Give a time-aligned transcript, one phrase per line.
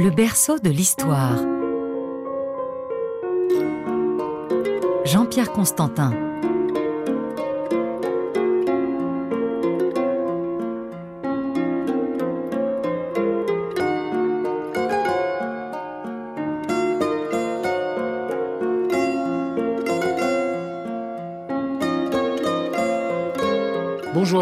[0.00, 1.34] Le berceau de l'histoire.
[5.04, 6.27] Jean-Pierre Constantin.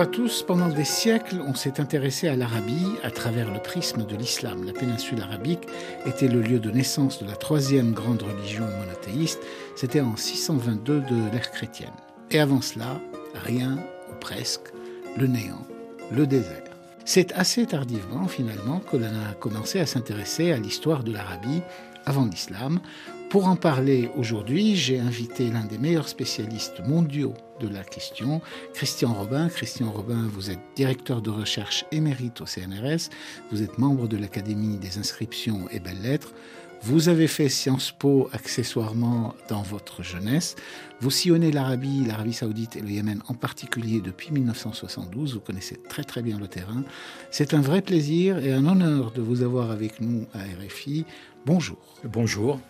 [0.06, 0.42] Tous.
[0.42, 4.64] Pendant des siècles, on s'est intéressé à l'Arabie à travers le prisme de l'islam.
[4.64, 5.66] La péninsule arabique
[6.06, 9.40] était le lieu de naissance de la troisième grande religion monothéiste.
[9.74, 11.92] C'était en 622 de l'ère chrétienne.
[12.30, 13.00] Et avant cela,
[13.34, 13.78] rien
[14.10, 14.72] ou presque,
[15.16, 15.66] le néant,
[16.10, 16.62] le désert.
[17.04, 21.62] C'est assez tardivement, finalement, que l'on a commencé à s'intéresser à l'histoire de l'Arabie
[22.06, 22.80] avant l'islam.
[23.28, 28.40] Pour en parler aujourd'hui, j'ai invité l'un des meilleurs spécialistes mondiaux de la question,
[28.72, 29.48] Christian Robin.
[29.48, 33.10] Christian Robin, vous êtes directeur de recherche émérite au CNRS,
[33.50, 36.32] vous êtes membre de l'Académie des inscriptions et belles-lettres,
[36.82, 40.54] vous avez fait Sciences Po accessoirement dans votre jeunesse.
[41.00, 45.34] Vous sillonnez l'Arabie, l'Arabie saoudite et le Yémen en particulier depuis 1972.
[45.34, 46.84] Vous connaissez très très bien le terrain.
[47.30, 51.04] C'est un vrai plaisir et un honneur de vous avoir avec nous à RFI.
[51.46, 51.78] Bonjour.
[52.02, 52.60] Bonjour.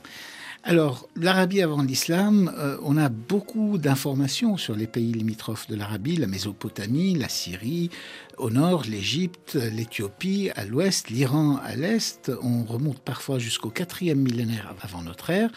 [0.62, 6.19] Alors, l'Arabie avant l'islam, euh, on a beaucoup d'informations sur les pays limitrophes de l'Arabie,
[6.19, 7.88] la Mésopotamie, la Syrie,
[8.36, 12.30] au nord, l'Égypte, l'Éthiopie, à l'ouest, l'Iran à l'est.
[12.42, 15.50] On remonte parfois jusqu'au quatrième millénaire avant notre ère.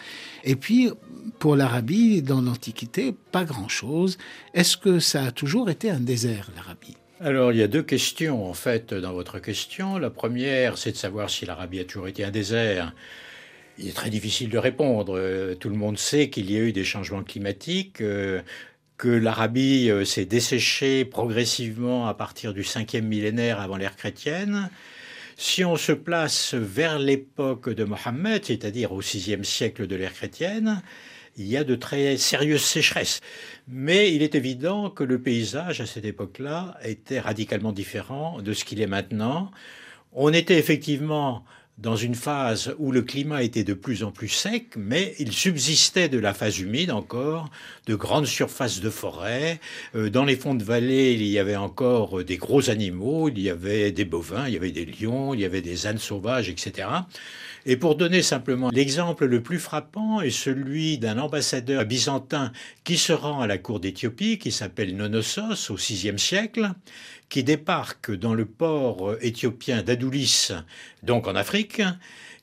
[0.46, 0.90] Et puis,
[1.40, 4.18] pour l'Arabie, dans l'Antiquité, pas grand-chose.
[4.54, 6.96] Est-ce que ça a toujours été un désert, l'Arabie?
[7.22, 9.98] Alors, il y a deux questions, en fait, dans votre question.
[9.98, 12.94] La première, c'est de savoir si l'Arabie a toujours été un désert.
[13.78, 15.18] Il est très difficile de répondre.
[15.18, 18.42] Euh, tout le monde sait qu'il y a eu des changements climatiques, euh,
[18.98, 24.70] que l'Arabie euh, s'est desséchée progressivement à partir du cinquième millénaire avant l'ère chrétienne.
[25.36, 30.82] Si on se place vers l'époque de Mohammed, c'est-à-dire au sixième siècle de l'ère chrétienne,
[31.40, 33.22] il y a de très sérieuses sécheresses.
[33.68, 38.66] Mais il est évident que le paysage à cette époque-là était radicalement différent de ce
[38.66, 39.50] qu'il est maintenant.
[40.12, 41.46] On était effectivement
[41.78, 46.10] dans une phase où le climat était de plus en plus sec, mais il subsistait
[46.10, 47.50] de la phase humide encore,
[47.88, 49.62] de grandes surfaces de forêt.
[49.96, 53.50] Euh, dans les fonds de vallée, il y avait encore des gros animaux, il y
[53.50, 56.90] avait des bovins, il y avait des lions, il y avait des ânes sauvages, etc.
[57.66, 62.52] Et pour donner simplement l'exemple le plus frappant est celui d'un ambassadeur byzantin
[62.84, 66.72] qui se rend à la cour d'Éthiopie, qui s'appelle Nonossos au VIe siècle,
[67.28, 70.50] qui débarque dans le port éthiopien d'Adoulis,
[71.04, 71.82] donc en Afrique,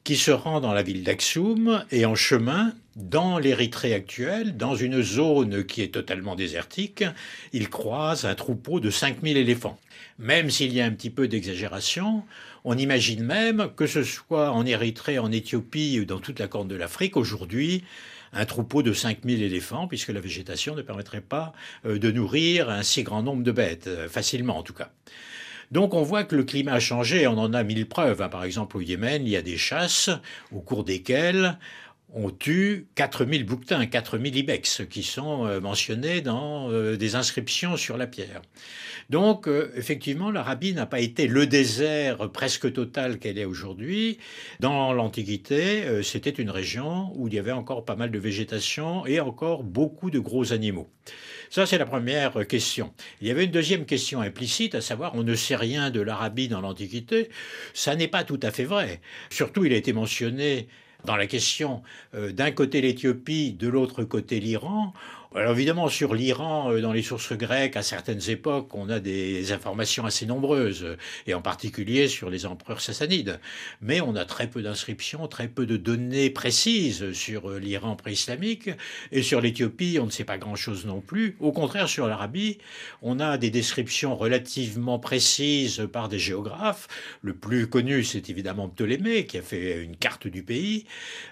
[0.05, 5.03] qui se rend dans la ville d'Axoum et en chemin, dans l'Érythrée actuelle, dans une
[5.03, 7.05] zone qui est totalement désertique,
[7.53, 9.79] il croise un troupeau de 5000 éléphants.
[10.19, 12.25] Même s'il y a un petit peu d'exagération,
[12.67, 16.67] on imagine même que ce soit en Érythrée, en Éthiopie ou dans toute la corne
[16.67, 17.85] de l'Afrique, aujourd'hui,
[18.33, 21.53] un troupeau de 5000 éléphants, puisque la végétation ne permettrait pas
[21.87, 24.91] euh, de nourrir un si grand nombre de bêtes, euh, facilement en tout cas.
[25.71, 28.21] Donc on voit que le climat a changé, on en a mille preuves.
[28.21, 28.29] Hein.
[28.29, 30.11] Par exemple au Yémen, il y a des chasses
[30.53, 31.59] au cours desquelles
[32.19, 37.99] on tue 4000 bouquetins, 4000 ibex, qui sont euh, mentionnés dans euh, des inscriptions sur
[37.99, 38.41] la pierre.
[39.11, 44.17] Donc, euh, effectivement, l'Arabie n'a pas été le désert presque total qu'elle est aujourd'hui.
[44.61, 49.21] Dans l'Antiquité, c'était une région où il y avait encore pas mal de végétation et
[49.21, 50.89] encore beaucoup de gros animaux.
[51.51, 52.93] Ça, c'est la première question.
[53.21, 56.49] Il y avait une deuxième question implicite, à savoir, on ne sait rien de l'Arabie
[56.49, 57.29] dans l'Antiquité.
[57.75, 59.01] Ça n'est pas tout à fait vrai.
[59.31, 60.67] Surtout, il a été mentionné
[61.05, 61.83] dans la question
[62.15, 64.93] euh, d'un côté l'Éthiopie, de l'autre côté l'Iran,
[65.35, 69.53] alors évidemment, sur l'Iran, euh, dans les sources grecques, à certaines époques, on a des
[69.53, 73.41] informations assez nombreuses, et en particulier sur les empereurs sassanides.
[73.81, 78.71] Mais on a très peu d'inscriptions, très peu de données précises sur euh, l'Iran pré-islamique,
[79.11, 81.37] et sur l'Éthiopie, on ne sait pas grand-chose non plus.
[81.41, 82.59] Au contraire, sur l'Arabie,
[83.03, 86.89] on a des descriptions relativement précises par des géographes.
[87.23, 90.87] Le plus connu, c'est évidemment Ptolémée, qui a fait une carte du pays.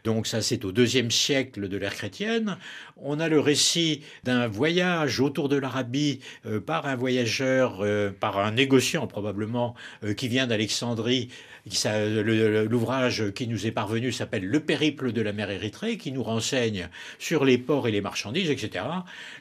[0.04, 2.58] Donc ça, c'est au deuxième siècle de l'ère chrétienne.
[2.96, 3.83] On a le récit
[4.24, 10.14] d'un voyage autour de l'Arabie euh, par un voyageur, euh, par un négociant probablement, euh,
[10.14, 11.28] qui vient d'Alexandrie.
[11.66, 16.88] L'ouvrage qui nous est parvenu s'appelle Le périple de la mer Érythrée, qui nous renseigne
[17.18, 18.84] sur les ports et les marchandises, etc.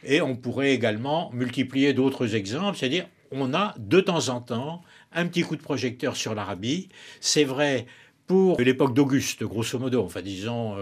[0.06, 5.26] Et on pourrait également multiplier d'autres exemples, c'est-à-dire on a de temps en temps un
[5.26, 6.88] petit coup de projecteur sur l'Arabie.
[7.20, 7.88] C'est vrai
[8.26, 10.78] pour l'époque d'Auguste, grosso modo, enfin disons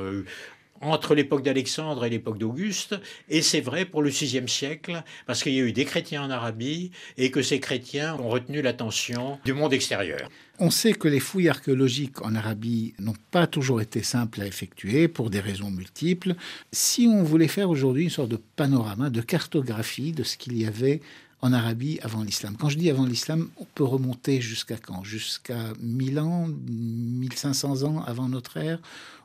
[0.81, 2.95] entre l'époque d'Alexandre et l'époque d'Auguste,
[3.29, 6.29] et c'est vrai pour le VIe siècle, parce qu'il y a eu des chrétiens en
[6.29, 10.29] Arabie, et que ces chrétiens ont retenu l'attention du monde extérieur.
[10.59, 15.07] On sait que les fouilles archéologiques en Arabie n'ont pas toujours été simples à effectuer
[15.07, 16.35] pour des raisons multiples.
[16.71, 20.65] Si on voulait faire aujourd'hui une sorte de panorama, de cartographie de ce qu'il y
[20.65, 21.01] avait
[21.41, 22.55] en Arabie avant l'islam.
[22.59, 25.03] Quand je dis avant l'islam, on peut remonter jusqu'à quand?
[25.03, 28.79] Jusqu'à 1000 ans, 1500 ans avant notre ère,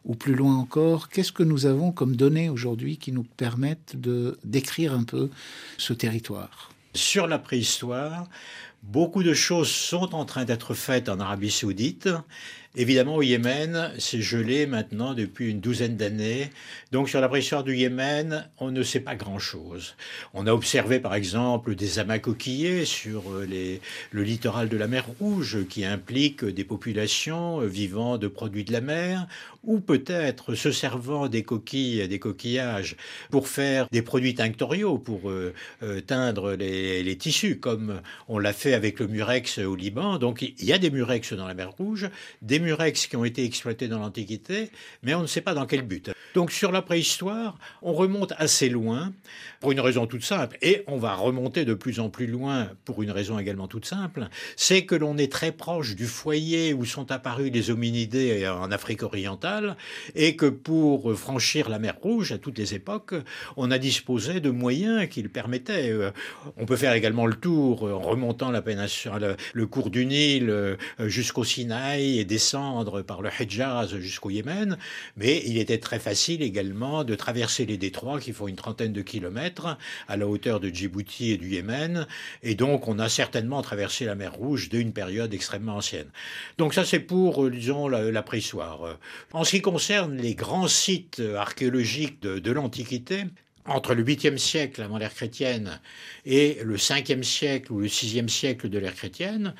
[0.04, 1.08] ou plus loin encore?
[1.08, 5.30] Qu'est-ce que nous avons comme données aujourd'hui qui nous permettent de décrire un peu
[5.76, 6.70] ce territoire?
[6.94, 8.28] Sur la préhistoire,
[8.82, 12.08] beaucoup de choses sont en train d'être faites en Arabie saoudite
[12.78, 16.50] Évidemment, au Yémen, c'est gelé maintenant depuis une douzaine d'années.
[16.92, 19.94] Donc, sur la préhistoire du Yémen, on ne sait pas grand-chose.
[20.34, 23.78] On a observé, par exemple, des amas coquillés sur euh,
[24.10, 28.72] le littoral de la mer Rouge, qui implique des populations euh, vivant de produits de
[28.74, 29.26] la mer,
[29.66, 32.96] ou peut-être se servant des coquilles, des coquillages,
[33.30, 35.52] pour faire des produits tinctoriaux, pour euh,
[36.06, 40.18] teindre les, les, tissus, comme on l'a fait avec le murex au Liban.
[40.18, 42.08] Donc, il y a des murex dans la mer Rouge,
[42.42, 44.70] des murex qui ont été exploités dans l'Antiquité,
[45.02, 46.10] mais on ne sait pas dans quel but.
[46.34, 49.14] Donc sur la préhistoire, on remonte assez loin
[49.60, 53.02] pour une raison toute simple, et on va remonter de plus en plus loin pour
[53.02, 57.10] une raison également toute simple, c'est que l'on est très proche du foyer où sont
[57.10, 59.55] apparus les hominidés en Afrique orientale,
[60.14, 63.14] et que pour franchir la mer Rouge à toutes les époques,
[63.56, 65.90] on a disposé de moyens qui le permettaient.
[65.90, 66.10] Euh,
[66.56, 70.76] on peut faire également le tour en remontant la péninsule, le cours du Nil euh,
[71.00, 74.76] jusqu'au Sinaï et descendre par le Hejaz jusqu'au Yémen,
[75.16, 79.02] mais il était très facile également de traverser les détroits qui font une trentaine de
[79.02, 82.06] kilomètres à la hauteur de Djibouti et du Yémen.
[82.42, 86.08] Et donc, on a certainement traversé la mer Rouge d'une période extrêmement ancienne.
[86.58, 88.98] Donc ça, c'est pour, euh, disons, la, la préhistoire.
[89.32, 93.26] En ce qui concerne les grands sites archéologiques de, de l'Antiquité,
[93.64, 95.80] entre le 8e siècle avant l'ère chrétienne
[96.24, 99.54] et le 5e siècle ou le 6e siècle de l'ère chrétienne,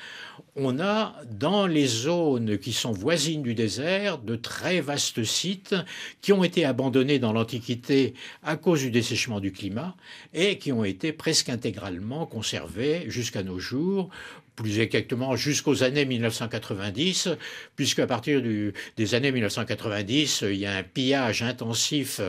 [0.57, 5.75] on a dans les zones qui sont voisines du désert de très vastes sites
[6.21, 9.95] qui ont été abandonnés dans l'Antiquité à cause du dessèchement du climat
[10.33, 14.09] et qui ont été presque intégralement conservés jusqu'à nos jours
[14.57, 17.29] plus exactement jusqu'aux années 1990,
[17.75, 22.19] puisque à partir des années 1990, il y a un pillage intensif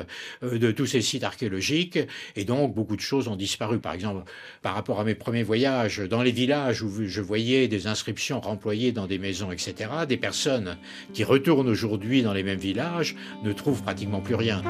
[0.42, 1.98] euh, de tous ces sites archéologiques,
[2.36, 3.78] et donc beaucoup de choses ont disparu.
[3.80, 7.86] Par exemple, par rapport à mes premiers voyages, dans les villages où je voyais des
[7.86, 10.76] inscriptions remployées dans des maisons, etc., des personnes
[11.12, 14.62] qui retournent aujourd'hui dans les mêmes villages ne trouvent pratiquement plus rien.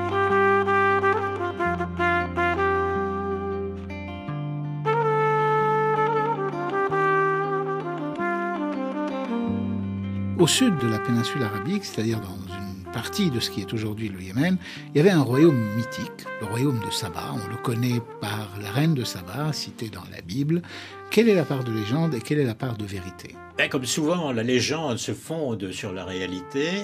[10.38, 14.08] Au sud de la péninsule arabique, c'est-à-dire dans une partie de ce qui est aujourd'hui
[14.08, 14.56] le Yémen,
[14.94, 17.34] il y avait un royaume mythique, le royaume de Saba.
[17.34, 20.62] On le connaît par la reine de Saba, citée dans la Bible.
[21.10, 23.34] Quelle est la part de légende et quelle est la part de vérité?
[23.56, 26.82] Ben, Comme souvent, la légende se fonde sur la réalité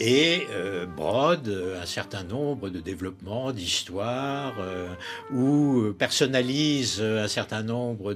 [0.00, 1.48] et euh, brode
[1.80, 4.88] un certain nombre de développements, d'histoires, euh,
[5.32, 8.14] ou personnalise un certain nombre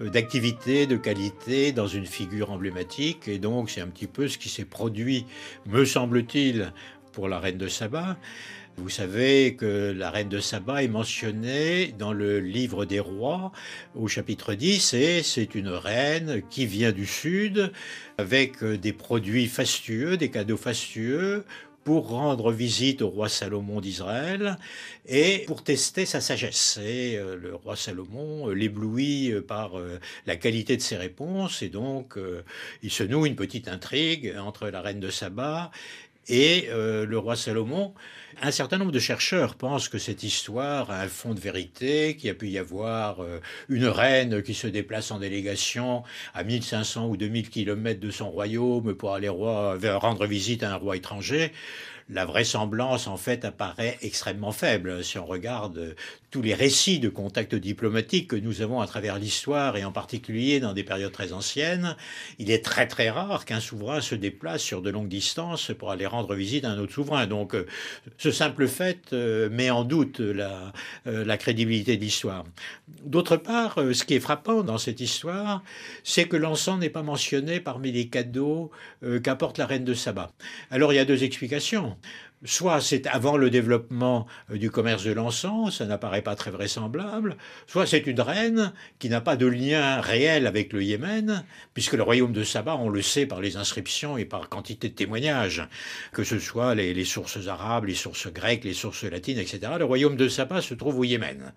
[0.00, 3.28] d'activités, de qualités dans une figure emblématique.
[3.28, 5.26] Et donc c'est un petit peu ce qui s'est produit,
[5.66, 6.72] me semble-t-il,
[7.12, 8.16] pour la reine de Saba.
[8.78, 13.52] Vous savez que la reine de Saba est mentionnée dans le livre des rois
[13.94, 17.70] au chapitre 10 et c'est une reine qui vient du sud
[18.16, 21.44] avec des produits fastueux, des cadeaux fastueux
[21.84, 24.56] pour rendre visite au roi Salomon d'Israël
[25.06, 26.78] et pour tester sa sagesse.
[26.82, 29.72] Et euh, le roi Salomon euh, l'éblouit euh, par
[30.26, 32.16] la qualité de ses réponses et donc
[32.82, 35.70] il se noue une petite intrigue entre la reine de Saba
[36.28, 37.94] et le roi Salomon.
[38.40, 42.28] Un certain nombre de chercheurs pensent que cette histoire a un fond de vérité, qu'il
[42.28, 47.08] y a pu y avoir euh, une reine qui se déplace en délégation à 1500
[47.08, 51.52] ou 2000 kilomètres de son royaume pour aller rendre visite à un roi étranger
[52.12, 55.96] la vraisemblance en fait apparaît extrêmement faible si on regarde
[56.30, 60.60] tous les récits de contacts diplomatiques que nous avons à travers l'histoire et en particulier
[60.60, 61.96] dans des périodes très anciennes.
[62.38, 66.06] Il est très très rare qu'un souverain se déplace sur de longues distances pour aller
[66.06, 67.26] rendre visite à un autre souverain.
[67.26, 67.66] Donc euh,
[68.22, 70.72] ce simple fait euh, met en doute la,
[71.08, 72.44] euh, la crédibilité de l'histoire.
[73.04, 75.64] D'autre part, ce qui est frappant dans cette histoire,
[76.04, 78.70] c'est que l'encens n'est pas mentionné parmi les cadeaux
[79.24, 80.30] qu'apporte la reine de Saba.
[80.70, 81.96] Alors il y a deux explications.
[82.44, 87.36] Soit c'est avant le développement euh, du commerce de l'encens, ça n'apparaît pas très vraisemblable,
[87.66, 91.44] soit c'est une reine qui n'a pas de lien réel avec le Yémen,
[91.74, 94.94] puisque le royaume de Saba, on le sait par les inscriptions et par quantité de
[94.94, 95.62] témoignages,
[96.12, 99.60] que ce soit les, sources arabes, les sources grecques, les sources latines, etc.
[99.78, 101.52] Le royaume de Saba se trouve au Yémen.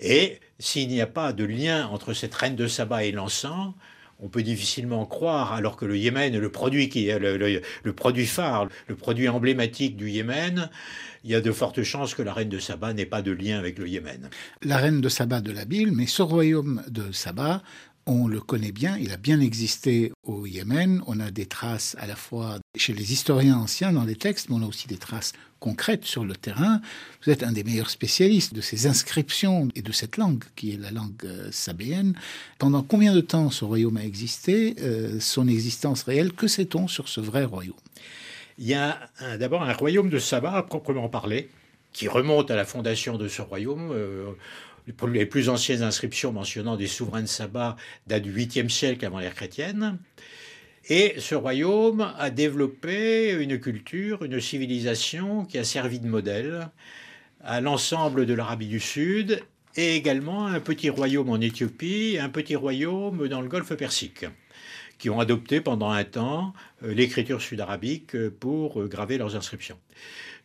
[0.00, 3.74] Et s'il n'y a pas de lien entre cette reine de Saba et l'encens,
[4.20, 8.68] on peut difficilement croire, alors que le Yémen est le produit, qui le, produit phare,
[8.88, 10.70] le produit emblématique du Yémen,
[11.24, 13.58] il y a de fortes chances que la reine de Saba n'ait pas de lien
[13.58, 14.30] avec le Yémen.
[14.62, 17.62] La reine de Saba de la Bible, mais ce royaume de Saba
[18.06, 21.02] on le connaît bien, il a bien existé au Yémen.
[21.06, 24.56] On a des traces à la fois chez les historiens anciens dans les textes, mais
[24.56, 26.80] on a aussi des traces concrètes sur le terrain.
[27.24, 30.80] Vous êtes un des meilleurs spécialistes de ces inscriptions et de cette langue, qui est
[30.80, 32.14] la langue euh, sabéenne.
[32.58, 37.08] Pendant combien de temps ce royaume a existé euh, Son existence réelle, que sait-on sur
[37.08, 37.74] ce vrai royaume?
[38.58, 38.98] Il y a
[39.38, 41.50] d'abord un royaume de Saba à proprement parler,
[41.96, 43.90] qui remonte à la fondation de ce royaume.
[43.90, 44.32] Euh,
[45.08, 47.76] les plus anciennes inscriptions mentionnant des souverains de Saba
[48.06, 49.98] datent du 8e siècle avant l'ère chrétienne.
[50.88, 56.68] Et ce royaume a développé une culture, une civilisation qui a servi de modèle
[57.42, 59.42] à l'ensemble de l'Arabie du Sud
[59.76, 64.26] et également un petit royaume en Éthiopie, un petit royaume dans le golfe Persique,
[64.98, 69.78] qui ont adopté pendant un temps euh, l'écriture sud-arabique pour euh, graver leurs inscriptions.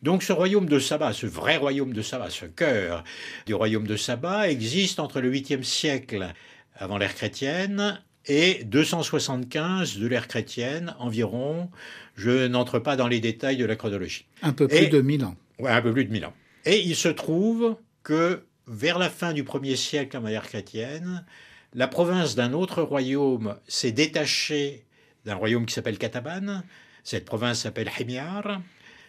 [0.02, 3.04] Donc ce royaume de Saba, ce vrai royaume de Saba, ce cœur
[3.46, 6.32] du royaume de Saba existe entre le 8e siècle
[6.74, 11.70] avant l'ère chrétienne et 275 de l'ère chrétienne environ.
[12.16, 14.26] Je n'entre pas dans les détails de la chronologie.
[14.42, 15.36] Un peu plus de 1000 ans.
[15.58, 16.34] Oui, un peu plus de 1000 ans.
[16.64, 21.24] Et il se trouve que vers la fin du 1er siècle avant l'ère chrétienne,
[21.74, 24.84] la province d'un autre royaume s'est détachée
[25.24, 26.62] d'un royaume qui s'appelle Kataban.
[27.02, 28.60] Cette province s'appelle Himyar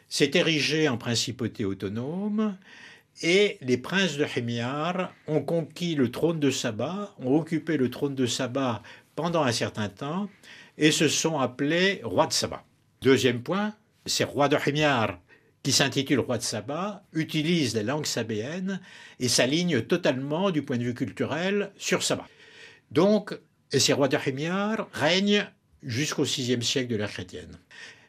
[0.07, 2.57] s'est érigé en principauté autonome
[3.21, 8.15] et les princes de Himyar ont conquis le trône de Saba, ont occupé le trône
[8.15, 8.81] de Saba
[9.15, 10.29] pendant un certain temps
[10.77, 12.63] et se sont appelés rois de Saba.
[13.01, 15.19] Deuxième point, ces rois de Himyar
[15.63, 18.79] qui s'intitulent rois de Saba utilisent la langue sabéenne
[19.19, 22.25] et s'alignent totalement du point de vue culturel sur Saba.
[22.93, 23.37] Donc,
[23.71, 24.17] ces rois de
[24.93, 25.47] règnent
[25.81, 27.57] jusqu'au VIe siècle de l'ère chrétienne.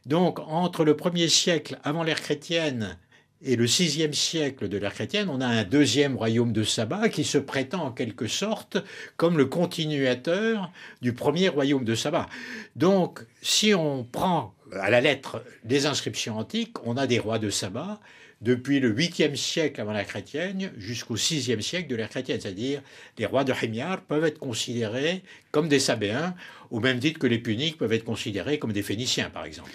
[0.06, 2.98] Donc, entre le premier siècle avant l'ère chrétienne
[3.42, 7.24] et le sixième siècle de l'ère chrétienne, on a un deuxième royaume de Saba qui
[7.24, 8.76] se prétend en quelque sorte
[9.16, 12.28] comme le continuateur du premier royaume de Saba.
[12.76, 17.48] Donc, si on prend à la lettre des inscriptions antiques, on a des rois de
[17.48, 18.00] Saba
[18.44, 22.40] depuis le 8e siècle avant la chrétienne jusqu'au 6e siècle de l'ère chrétienne.
[22.40, 22.82] C'est-à-dire,
[23.18, 26.34] les rois de Himyar peuvent être considérés comme des Sabéens,
[26.70, 29.70] au même titre que les Puniques peuvent être considérés comme des Phéniciens, par exemple.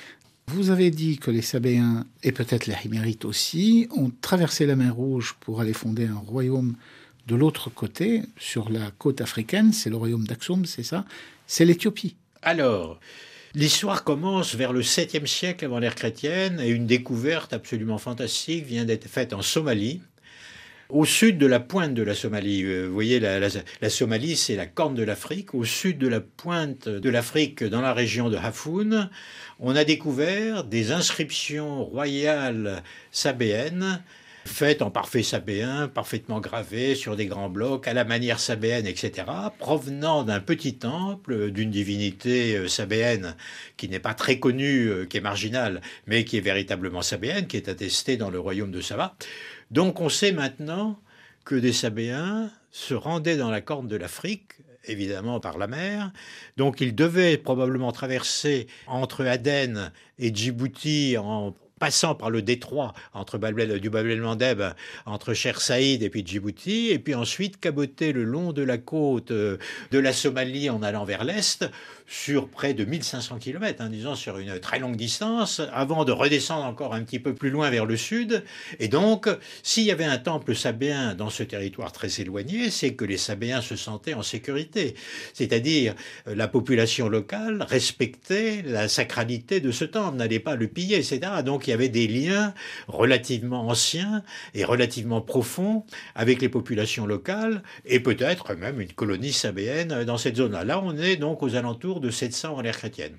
[0.47, 4.95] Vous avez dit que les Sabéens, et peut-être les Himérites aussi, ont traversé la mer
[4.95, 6.75] Rouge pour aller fonder un royaume
[7.27, 11.05] de l'autre côté, sur la côte africaine, c'est le royaume d'Aksum, c'est ça?
[11.45, 12.15] C'est l'Éthiopie.
[12.41, 12.99] Alors,
[13.56, 18.86] l'histoire commence vers le 7e siècle avant l'ère chrétienne, et une découverte absolument fantastique vient
[18.86, 20.01] d'être faite en Somalie,
[20.89, 22.63] au sud de la pointe de la Somalie.
[22.63, 25.53] Euh, vous voyez, la, Somalie, c'est la corne de l'Afrique.
[25.53, 29.10] Au sud de la pointe de l'Afrique, dans la région de Hafoun,
[29.60, 34.01] on a découvert des inscriptions royales sabéennes
[34.46, 39.27] faites en parfait sabéen, parfaitement gravées sur des grands blocs, à la manière sabéenne, etc.,
[39.58, 43.36] provenant d'un petit temple d'une divinité euh, sabéenne
[43.77, 47.58] qui n'est pas très connue, euh, qui est marginale, mais qui est véritablement sabéenne, qui
[47.58, 49.15] est attestée dans le royaume de Saba.
[49.72, 51.00] Donc on sait maintenant
[51.46, 54.53] que des Sabéens se rendaient dans la corne de l'Afrique,
[54.86, 56.12] évidemment par la mer.
[56.58, 63.38] Donc ils devaient probablement traverser entre Aden et Djibouti en passant par le détroit entre
[63.79, 64.62] du Bab el-Mandeb,
[65.05, 69.31] entre Cher Saïd et puis Djibouti, et puis ensuite caboter le long de la côte
[69.31, 69.57] euh,
[69.91, 71.65] de la Somalie en allant vers l'est,
[72.09, 76.65] sur près de 1500 km, hein, disons sur une très longue distance, avant de redescendre
[76.65, 78.43] encore un petit peu plus loin vers le sud.
[78.79, 79.29] Et donc,
[79.62, 83.62] s'il y avait un temple sabéen dans ce territoire très éloigné, c'est que les Sabéens
[83.62, 84.95] se sentaient en sécurité.
[85.33, 85.93] C'est-à-dire,
[86.27, 91.19] euh, la population locale respectait la sacralité de ce temple, n'allait pas le piller, etc.
[91.45, 92.55] Donc, il y avait des liens
[92.88, 94.23] relativement anciens
[94.55, 95.85] et relativement profonds
[96.15, 100.63] avec les populations locales et peut-être même une colonie sabéenne dans cette zone-là.
[100.63, 103.15] Là, on est donc aux alentours de 700 en l'ère chrétienne.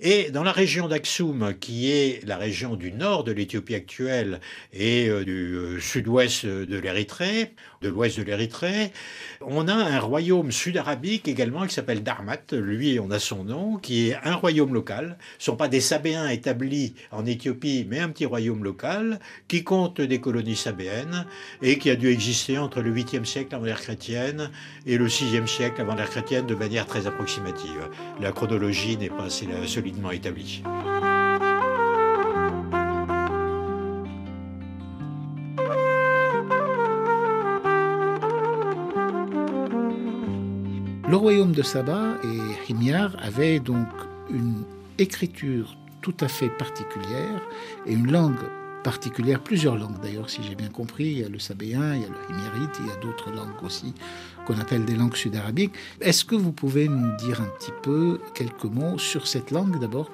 [0.00, 4.40] Et dans la région d'Aksum, qui est la région du nord de l'Éthiopie actuelle
[4.72, 8.92] et euh, du euh, sud-ouest de l'Érythrée, de l'ouest de l'Érythrée.
[9.40, 14.08] On a un royaume sud-arabique également qui s'appelle Darmat, lui on a son nom, qui
[14.08, 15.18] est un royaume local.
[15.38, 19.64] Ce ne sont pas des Sabéens établis en Éthiopie, mais un petit royaume local qui
[19.64, 21.26] compte des colonies sabéennes
[21.62, 24.50] et qui a dû exister entre le 8e siècle avant l'ère chrétienne
[24.86, 27.88] et le 6e siècle avant l'ère chrétienne de manière très approximative.
[28.20, 30.62] La chronologie n'est pas assez solidement établie.
[41.08, 43.88] Le royaume de Saba et Himyar avaient donc
[44.30, 44.62] une
[44.98, 47.40] écriture tout à fait particulière
[47.86, 48.36] et une langue
[48.84, 51.06] particulière, plusieurs langues d'ailleurs, si j'ai bien compris.
[51.06, 53.62] Il y a le sabéen, il y a le himyarite, il y a d'autres langues
[53.64, 53.94] aussi
[54.46, 55.72] qu'on appelle des langues sud-arabiques.
[56.02, 60.12] Est-ce que vous pouvez nous dire un petit peu quelques mots sur cette langue d'abord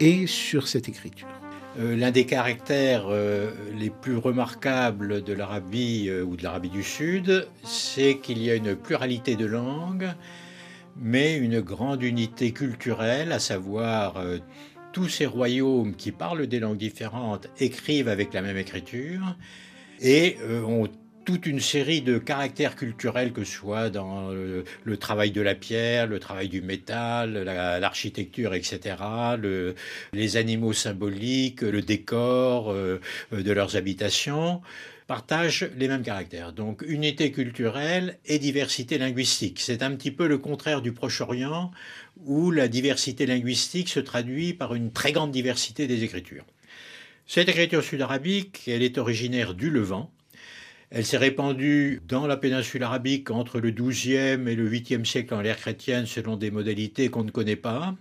[0.00, 1.28] et sur cette écriture?
[1.76, 7.48] L'un des caractères euh, les plus remarquables de l'Arabie euh, ou de l'Arabie du Sud,
[7.64, 10.08] c'est qu'il y a une pluralité de langues,
[10.96, 14.24] mais une grande unité culturelle, à savoir
[14.92, 19.36] tous ces royaumes qui parlent des langues différentes écrivent avec la même écriture
[20.00, 20.88] et ont
[21.24, 26.06] toute une série de caractères culturels, que ce soit dans le, travail de la pierre,
[26.06, 28.96] le travail du métal, l'architecture, etc.,
[30.12, 33.00] les animaux symboliques, le décor euh,
[33.32, 34.60] de leurs habitations
[35.06, 36.52] partagent les mêmes caractères.
[36.52, 39.60] Donc unité culturelle et diversité linguistique.
[39.60, 41.70] C'est un petit peu le contraire du Proche-Orient,
[42.24, 46.44] où la diversité linguistique se traduit par une très grande diversité des écritures.
[47.26, 50.10] Cette écriture sud-arabique, elle est originaire du Levant,
[50.96, 55.40] elle s'est répandue dans la péninsule arabique entre le XIIe et le 8e siècle en
[55.40, 57.96] l'ère chrétienne selon des modalités qu'on ne connaît pas.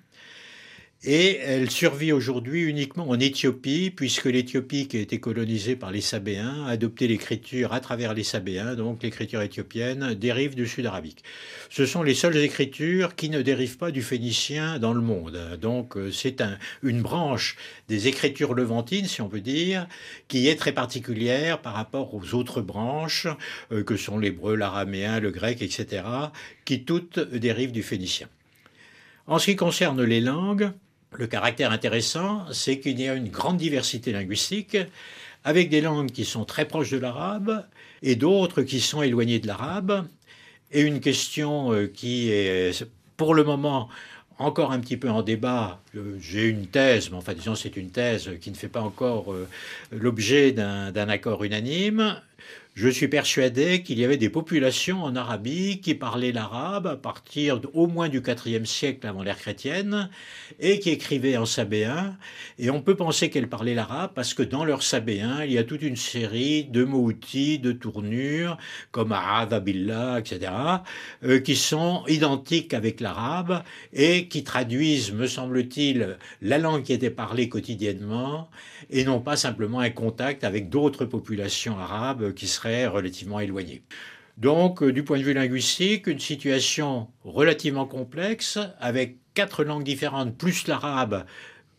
[1.05, 5.99] Et elle survit aujourd'hui uniquement en Éthiopie, puisque l'Éthiopie, qui a été colonisée par les
[5.99, 11.21] Sabéens, a adopté l'écriture à travers les Sabéens, donc l'écriture éthiopienne dérive du sud arabique.
[11.69, 15.57] Ce sont les seules écritures qui ne dérivent pas du phénicien dans le monde.
[15.59, 16.41] Donc euh, c'est
[16.83, 17.57] une branche
[17.89, 19.87] des écritures levantines, si on peut dire,
[20.29, 23.27] qui est très particulière par rapport aux autres branches,
[23.73, 26.03] euh, que sont l'hébreu, l'araméen, le grec, etc.,
[26.63, 28.29] qui toutes dérivent du phénicien.
[29.27, 30.71] En ce qui concerne les langues,
[31.15, 34.77] le caractère intéressant, c'est qu'il y a une grande diversité linguistique,
[35.43, 37.65] avec des langues qui sont très proches de l'arabe
[38.01, 40.07] et d'autres qui sont éloignées de l'arabe.
[40.71, 42.85] Et une question euh, qui est
[43.17, 43.89] pour le moment
[44.39, 45.79] encore un petit peu en débat.
[45.95, 49.31] Euh, j'ai une thèse, mais enfin disons c'est une thèse qui ne fait pas encore
[49.31, 49.47] euh,
[49.91, 52.19] l'objet d'un accord unanime.
[52.75, 57.61] Je suis persuadé qu'il y avait des populations en Arabie qui parlaient l'arabe à partir
[57.75, 60.09] au moins du IVe siècle avant l'ère chrétienne
[60.59, 62.17] et qui écrivaient en sabéen.
[62.57, 65.63] Et on peut penser qu'elles parlaient l'arabe parce que dans leur sabéen, il y a
[65.63, 68.57] toute une série de mots-outils, de tournures,
[68.89, 70.51] comme A'adhabillah, etc.,
[71.25, 73.61] euh, qui sont identiques avec l'arabe
[73.93, 78.49] et qui traduisent, me semble-t-il, la langue qui était parlée quotidiennement
[78.89, 83.83] et non pas simplement un contact avec d'autres populations arabes qui seraient relativement éloignées.
[84.37, 90.35] Donc, euh, du point de vue linguistique, une situation relativement complexe, avec quatre langues différentes,
[90.37, 91.25] plus l'arabe,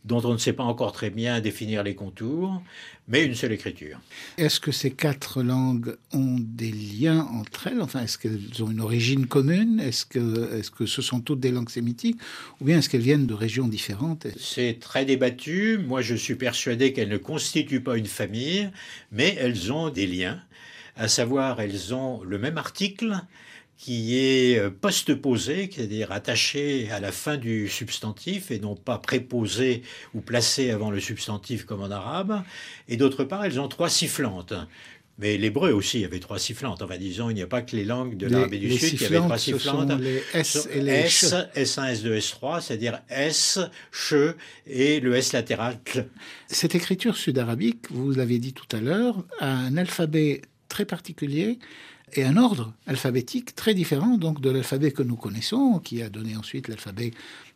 [0.04, 2.62] dont on ne sait pas encore très bien définir les contours,
[3.08, 3.98] mais une seule écriture.
[4.36, 7.80] Est-ce que ces quatre langues ont des liens entre elles?
[7.80, 9.80] Enfin, est-ce qu'elles ont une origine commune?
[9.80, 12.18] Est-ce que, est que ce sont toutes des langues sémitiques?
[12.60, 14.26] Ou bien est-ce qu'elles viennent de régions différentes?
[14.38, 15.78] C'est très débattu.
[15.78, 18.70] Moi, je suis persuadé qu'elles ne constituent pas une famille,
[19.10, 20.40] mais elles ont des liens.
[20.96, 23.14] À savoir, elles ont le même article,
[23.76, 29.82] qui est euh, postposé, c'est-à-dire attaché à la fin du substantif et non pas préposé
[30.14, 32.42] ou placé avant le substantif comme en arabe.
[32.88, 34.54] Et d'autre part, elles ont trois sifflantes.
[35.18, 36.82] Mais l'hébreu aussi avait trois sifflantes.
[36.82, 39.18] Enfin, disons, il n'y a pas que les langues de l'Arabie du Sud qui avaient
[39.18, 40.00] trois sifflantes.
[40.00, 43.60] les S et les S, S1, S2, S3, c'est-à-dire S,
[43.92, 44.34] CHE
[44.66, 45.78] et le S latéral
[46.48, 50.42] Cette écriture sud-arabique, vous l'avez dit tout à l'heure, a un alphabet
[50.74, 51.60] très particulier
[52.14, 56.36] et un ordre alphabétique très différent donc de l'alphabet que nous connaissons, qui a donné
[56.36, 57.12] ensuite l'alphabet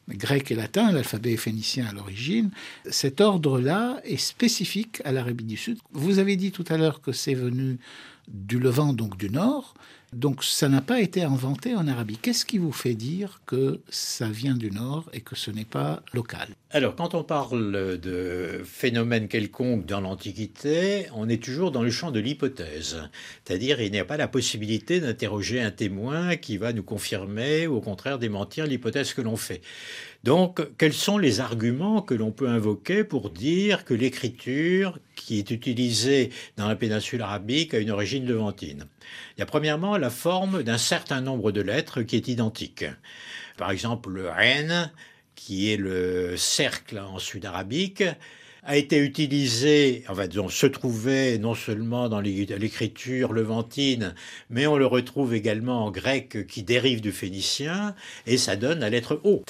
[0.08, 2.50] grec et latin, l'alphabet phénicien à l'origine.
[2.88, 5.78] Cet ordre-là est spécifique à l'Arabie du Sud.
[5.90, 7.78] Vous avez dit tout à l'heure que c'est venu
[8.28, 9.74] du Levant, donc du Nord.
[10.12, 12.16] Donc ça n'a pas été inventé en Arabie.
[12.16, 16.02] Qu'est-ce qui vous fait dire que ça vient du Nord et que ce n'est pas
[16.14, 16.48] local?
[16.70, 22.10] Alors quand on parle de phénomène quelconque dans l'Antiquité, on est toujours dans le champ
[22.10, 23.02] de l'hypothèse.
[23.44, 27.76] C'est-à-dire il n'y a pas la possibilité d'interroger un témoin qui va nous confirmer ou
[27.76, 29.60] au contraire démentir l'hypothèse que l'on fait.
[30.24, 35.50] Donc, quels sont les arguments que l'on peut invoquer pour dire que l'écriture qui est
[35.52, 38.86] utilisée dans la péninsule arabique a une origine levantine?
[39.36, 42.84] Il y a premièrement la forme d'un certain nombre de lettres qui est identique.
[43.56, 44.90] Par exemple, le N,
[45.36, 48.02] qui est le cercle en sud-arabique,
[48.64, 54.14] a été utilisé, en fait, on se trouvait non seulement dans l'écriture levantine,
[54.50, 57.94] mais on le retrouve également en grec qui dérive du phénicien,
[58.26, 59.44] et ça donne la lettre O.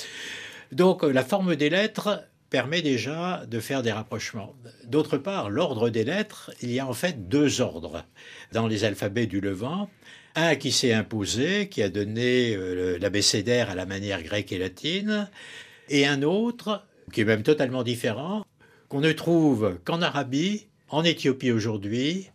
[0.73, 4.55] Donc la forme des lettres permet déjà de faire des rapprochements.
[4.85, 8.05] D'autre part, l'ordre des lettres, il y a en fait deux ordres
[8.53, 9.91] dans les alphabets du Levant.
[10.35, 15.29] Un qui s'est imposé, qui a donné euh, l'abécédaire à la manière grecque et latine,
[15.89, 18.45] et un autre qui est même totalement différent,
[18.89, 22.31] qu'on ne trouve qu'en Arabie, en Éthiopie aujourd'hui,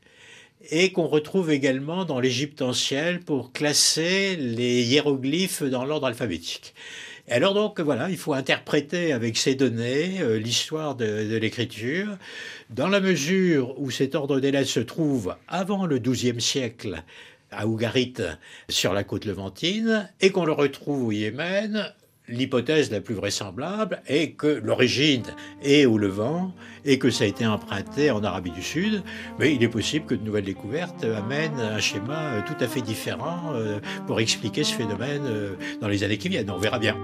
[0.70, 6.74] et qu'on retrouve également dans l'Égypte ancienne pour classer les hiéroglyphes dans l'ordre alphabétique.
[7.30, 12.18] Alors donc voilà, il faut interpréter avec ces données euh, l'histoire de, l'écriture,
[12.70, 17.02] dans la mesure où cet ordre des lettres se trouve avant le XIIe siècle
[17.50, 18.16] à Ougarit
[18.68, 21.94] sur la côte levantine et qu'on le retrouve au Yémen
[22.28, 25.24] l'hypothèse la plus vraisemblable est que l'origine
[25.62, 26.54] est au Levant
[26.86, 29.04] et que ça a été emprunté en Arabie du Sud,
[29.40, 33.54] mais il est possible que de nouvelles découvertes amènent un schéma tout à fait différent
[33.54, 36.50] euh, pour expliquer ce phénomène euh, dans les années qui viennent.
[36.50, 36.98] On verra bien.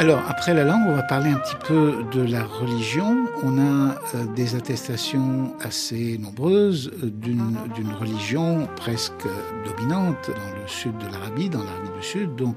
[0.00, 3.26] Alors, après la langue, on va parler un petit peu de la religion.
[3.42, 9.28] On a euh, des attestations assez nombreuses euh, d'une religion presque
[9.66, 12.56] dominante dans le sud de l'Arabie, dans l'Arabie du Sud, donc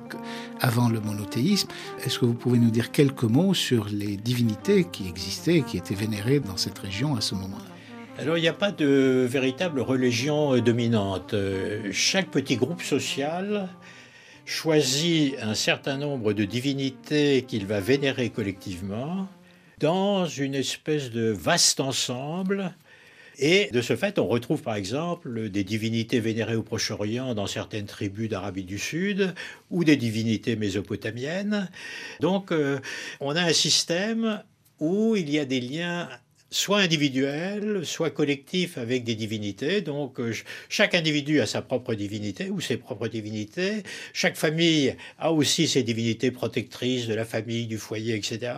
[0.62, 1.68] avant le monothéisme.
[2.06, 5.96] Est-ce que vous pouvez nous dire quelques mots sur les divinités qui existaient, qui étaient
[5.96, 8.22] vénérées dans cette région à ce moment-là?
[8.24, 11.36] Alors il n'y a pas de véritable religion euh, dominante.
[11.92, 13.68] Chaque petit groupe social
[14.46, 19.28] choisit un certain nombre de divinités qu'il va vénérer collectivement
[19.80, 22.76] dans une espèce de vaste ensemble.
[23.40, 27.88] Et de ce fait, on retrouve par exemple des divinités vénérées au Proche-Orient dans certaines
[27.88, 29.34] tribus d'Arabie du Sud
[29.72, 31.70] ou des divinités mésopotamiennes.
[32.20, 32.80] Donc euh,
[33.20, 34.44] on a un système
[34.80, 36.10] où il y a des liens
[36.54, 39.82] soit individuel, soit collectif avec des divinités.
[39.82, 40.34] Donc euh,
[40.70, 43.82] chaque individu a sa propre divinité ou ses propres divinités.
[44.13, 48.54] Chaque famille a aussi ses divinités protectrices de la famille, du foyer, etc.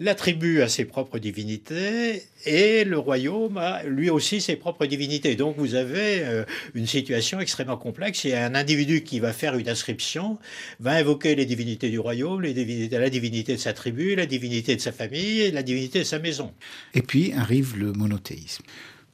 [0.00, 5.36] La tribu a ses propres divinités et le royaume a lui aussi ses propres divinités.
[5.36, 8.26] Donc vous avez euh, une situation extrêmement complexe.
[8.26, 10.40] A un individu qui va faire une inscription,
[10.80, 14.74] va invoquer les divinités du royaume, les divinités, la divinité de sa tribu, la divinité
[14.74, 16.52] de sa famille et la divinité de sa maison.
[16.94, 18.64] Et puis arrive le monothéisme.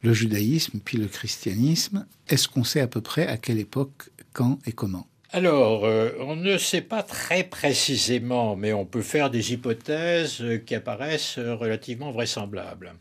[0.03, 2.07] Le judaïsme, puis le christianisme.
[2.31, 5.10] Est-ce qu'on sait à peu près à quelle époque, quand et comment?
[5.33, 10.75] Alors, euh, on ne sait pas très précisément, mais on peut faire des hypothèses qui
[10.75, 12.95] apparaissent relativement vraisemblables.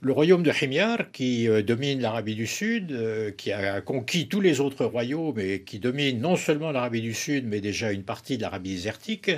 [0.00, 4.40] Le royaume de Himyar, qui euh, domine l'Arabie du Sud, euh, qui a conquis tous
[4.40, 8.36] les autres royaumes et qui domine non seulement l'Arabie du Sud, mais déjà une partie
[8.36, 9.32] de l'Arabie désertique,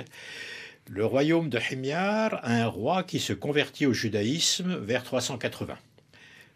[0.91, 5.79] le royaume de Himyar a un roi qui se convertit au judaïsme vers 380.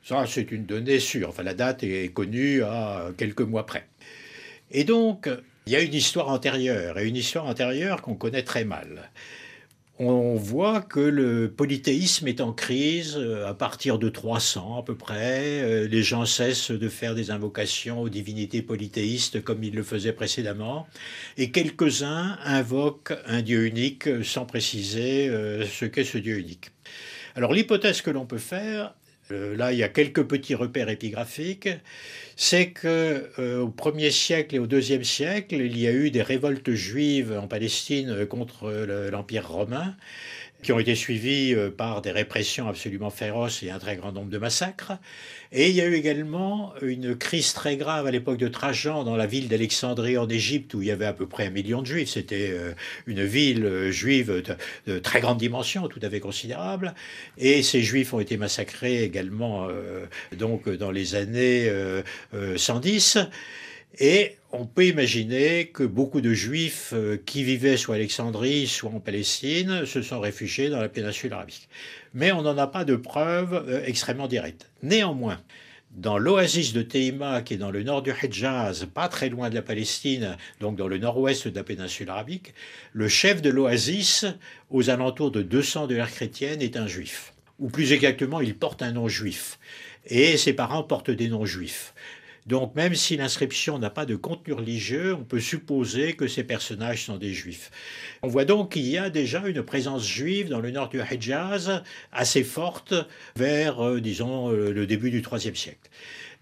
[0.04, 1.30] Ça, c'est une donnée sûre.
[1.30, 3.88] Enfin, la date est connue à quelques mois près.
[4.72, 5.30] Et donc,
[5.66, 9.12] il y a une histoire antérieure, et une histoire antérieure qu'on connaît très mal.
[10.00, 14.96] On voit que le polythéisme est en crise euh, à partir de 300 à peu
[14.96, 15.60] près.
[15.64, 20.14] Euh, les gens cessent de faire des invocations aux divinités polythéistes comme ils le faisaient
[20.14, 20.88] précédemment.
[21.38, 26.70] Et quelques-uns invoquent un Dieu unique sans préciser euh, ce qu'est ce Dieu unique.
[27.36, 31.70] Alors l'hypothèse que l'on peut faire, euh, là, il y a quelques petits repères épigraphiques.
[32.36, 36.22] C'est que euh, au 1er siècle et au 2e siècle, il y a eu des
[36.22, 38.72] révoltes juives en Palestine contre
[39.12, 39.96] l'Empire romain
[40.68, 44.30] qui ont été suivis euh, par des répressions absolument féroces et un très grand nombre
[44.30, 44.92] de massacres.
[45.54, 49.16] Et il y a eu également une crise très grave à l'époque de Trajan dans
[49.16, 51.88] la ville d'Alexandrie en Égypte où il y avait à peu près un million de
[51.88, 52.10] juifs.
[52.10, 52.74] C'était euh,
[53.06, 54.44] une ville euh, juive
[54.86, 56.94] de, très grande dimension, tout à fait considérable.
[57.38, 59.70] Et ces juifs ont été massacrés également
[60.38, 61.72] donc dans les années
[62.58, 63.20] 110.
[64.00, 68.92] Et on peut imaginer que beaucoup de juifs euh, qui vivaient soit à Alexandrie, soit
[68.92, 71.68] en Palestine, se sont réfugiés dans la péninsule arabique.
[72.14, 74.70] Mais on n'en a pas de preuves euh, extrêmement directes.
[74.84, 75.40] Néanmoins,
[75.92, 79.56] dans l'oasis de Teima, qui est dans le nord du Hejaz, pas très loin de
[79.56, 82.54] la Palestine, donc dans le nord-ouest de la péninsule arabique,
[82.94, 84.26] le chef de l'oasis,
[84.70, 87.34] aux alentours de 200 de l'ère chrétienne, est un juif.
[87.60, 89.58] Ou plus exactement, il porte un nom juif.
[90.06, 91.94] Et ses parents portent des noms juifs.
[92.48, 97.04] Donc même si l'inscription n'a pas de contenu religieux, on peut supposer que ces personnages
[97.04, 97.72] sont des juifs.
[98.24, 101.84] On voit donc qu'il y a déjà une présence juive dans le nord du Hejaz
[102.14, 102.94] assez forte
[103.36, 105.90] vers, euh, disons, euh, le début du IIIe siècle.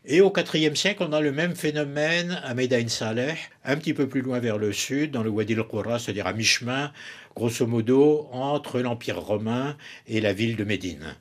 [0.07, 4.07] Et au IVe siècle, on a le même phénomène à Medain Saleh, un petit peu
[4.07, 6.91] plus loin vers le sud, dans le Wadi al-Qura, c'est-à-dire à mi-chemin,
[7.35, 11.15] grosso modo, entre l'Empire romain et la ville de Médine.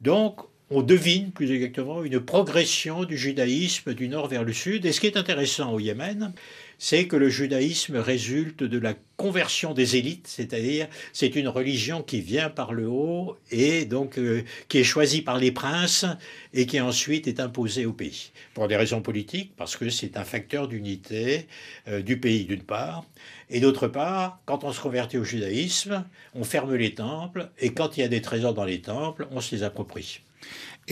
[0.00, 4.86] Donc, on devine plus exactement une progression du judaïsme du nord vers le sud.
[4.86, 6.32] Et ce qui est intéressant au Yémen,
[6.78, 12.20] c'est que le judaïsme résulte de la conversion des élites, c'est-à-dire c'est une religion qui
[12.20, 16.06] vient par le haut et donc euh, qui est choisie par les princes
[16.54, 18.30] et qui ensuite est imposée au pays.
[18.54, 21.48] Pour des raisons politiques, parce que c'est un facteur d'unité
[21.88, 23.04] euh, du pays d'une part,
[23.50, 26.04] et d'autre part, quand on se convertit au judaïsme,
[26.34, 29.40] on ferme les temples et quand il y a des trésors dans les temples, on
[29.40, 30.20] se les approprie.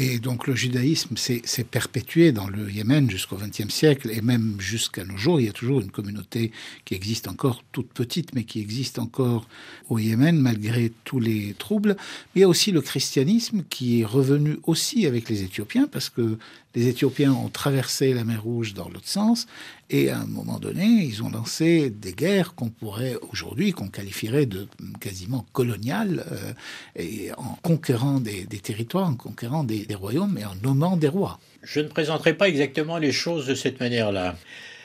[0.00, 5.04] Et donc le judaïsme s'est perpétué dans le Yémen jusqu'au XXe siècle et même jusqu'à
[5.04, 5.40] nos jours.
[5.40, 6.52] Il y a toujours une communauté
[6.84, 9.48] qui existe encore, toute petite, mais qui existe encore
[9.88, 11.96] au Yémen malgré tous les troubles.
[12.36, 16.38] il y a aussi le christianisme qui est revenu aussi avec les Éthiopiens parce que
[16.76, 19.48] les Éthiopiens ont traversé la mer Rouge dans l'autre sens
[19.90, 24.46] et à un moment donné, ils ont lancé des guerres qu'on pourrait aujourd'hui, qu'on qualifierait
[24.46, 24.68] de
[25.00, 26.52] quasiment coloniales, euh,
[26.96, 31.40] et en conquérant des, territoires, en conquérant des, des royaumes et en nommant des rois.
[31.62, 34.36] Je ne présenterai pas exactement les choses de cette manière-là.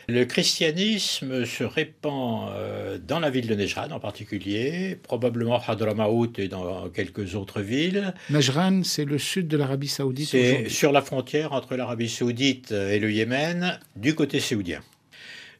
[0.09, 6.49] Le christianisme se répand euh, dans la ville de Nejran en particulier, probablement Hadramaout et
[6.49, 8.13] dans quelques autres villes.
[8.29, 12.99] Nejran, c'est le sud de l'Arabie saoudite C'est sur la frontière entre l'Arabie saoudite et
[12.99, 14.81] le Yémen, du côté saoudien.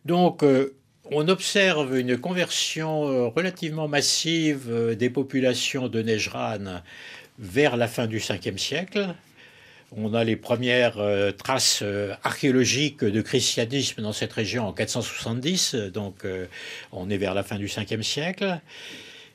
[0.06, 0.76] Donc, euh,
[1.12, 6.82] on observe une conversion euh, relativement massive des populations de Nejran
[7.39, 9.16] vers la fin du 5e siècle,
[9.96, 15.76] on a les premières euh, traces euh, archéologiques de christianisme dans cette région en 470,
[15.76, 16.48] donc euh,
[16.92, 18.60] on est vers la fin du 5e siècle.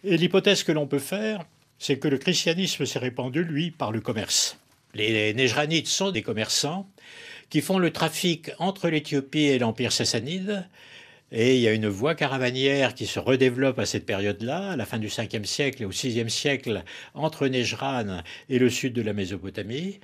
[0.05, 1.45] Et l'hypothèse que l'on peut faire,
[1.79, 4.59] c'est que le christianisme s'est répandu, lui, par le commerce.
[4.95, 6.89] Les Néjranites sont des commerçants
[7.51, 10.69] qui font le trafic entre l'Éthiopie et l'Empire sassanide,
[11.31, 14.87] et il y a une voie caravanière qui se redéveloppe à cette période-là, à la
[14.87, 16.85] fin du 5e siècle et au 6e siècle,
[17.15, 20.01] entre Nejran et le sud de la Mésopotamie.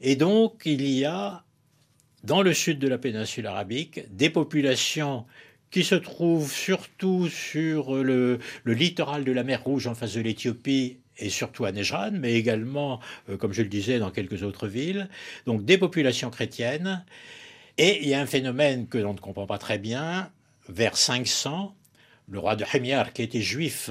[0.00, 1.44] Et donc, il y a,
[2.24, 5.26] dans le sud de la péninsule arabique, des populations
[5.70, 10.98] qui se trouvent surtout sur le, littoral de la mer Rouge en face de l'Éthiopie
[11.18, 15.08] et surtout à Nejran, mais également, euh, comme je le disais, dans quelques autres villes.
[15.46, 17.04] Donc des populations chrétiennes.
[17.78, 20.30] Et il y a un phénomène que l'on ne comprend pas très bien,
[20.68, 21.74] vers 500,
[22.28, 23.90] le roi de Hemyar, qui était juif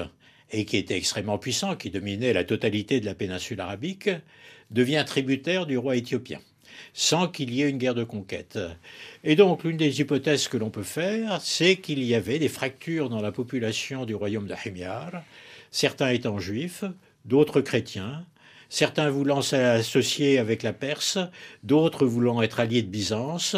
[0.52, 4.10] et qui était extrêmement puissant, qui dominait la totalité de la péninsule arabique,
[4.72, 6.40] devient tributaire du roi éthiopien,
[6.94, 8.60] sans qu'il y ait une guerre de conquête.
[9.24, 13.10] Et donc, l'une des hypothèses que l'on peut faire, c'est qu'il y avait des fractures
[13.10, 14.56] dans la population du royaume de
[15.72, 16.86] certains étant juifs,
[17.26, 18.26] d'autres chrétiens,
[18.70, 21.18] certains voulant s'associer avec la Perse,
[21.64, 23.56] d'autres voulant être alliés de Byzance,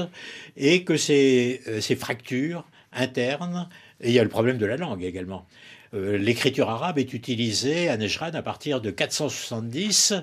[0.58, 3.70] et que ces, euh, ces fractures interne,
[4.02, 5.48] et il y a le problème de la langue également.
[5.96, 10.14] Euh, l'écriture arabe est utilisée à Nejran à partir de 470,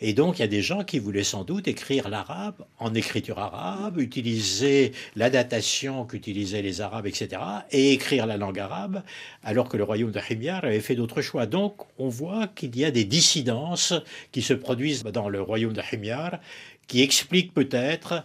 [0.00, 3.38] et donc il y a des gens qui voulaient sans doute écrire l'arabe en écriture
[3.38, 9.02] arabe, utiliser la datation qu'utilisaient les Arabes, etc., et écrire la langue arabe,
[9.44, 11.46] alors que le royaume de Himyar avait fait d'autres choix.
[11.46, 13.94] Donc on voit qu'il y a des dissidences
[14.32, 16.40] qui se produisent dans le royaume de Himyar,
[16.88, 18.24] qui expliquent peut-être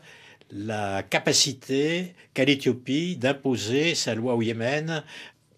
[0.52, 5.04] la capacité qu'a l'Éthiopie d'imposer sa loi au Yémen.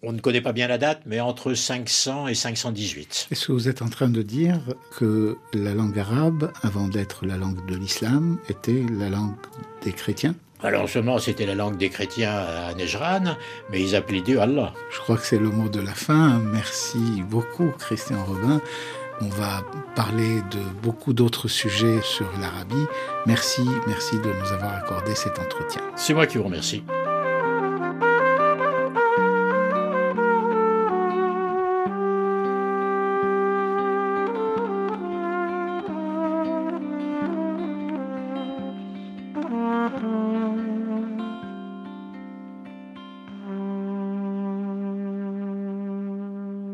[0.02, 3.28] On ne connaît pas bien la date, mais entre 500 et 518.
[3.30, 4.58] Est-ce que vous êtes en train de dire
[4.96, 9.36] que la langue arabe, avant d'être la langue de l'islam, était la langue
[9.84, 10.34] des chrétiens?
[10.62, 13.36] Alors seulement c'était la langue des chrétiens à Nejran,
[13.70, 14.72] mais ils appelaient Dieu Allah.
[14.90, 16.38] Je crois que c'est le mot de la fin.
[16.38, 18.60] Merci beaucoup Christian Robin.
[19.22, 19.62] On va
[19.96, 22.86] parler de beaucoup d'autres sujets sur l'Arabie.
[23.26, 25.82] Merci, merci de nous avoir accordé cet entretien.
[25.94, 26.82] C'est moi qui vous remercie.